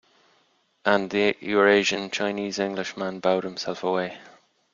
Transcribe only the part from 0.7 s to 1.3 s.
And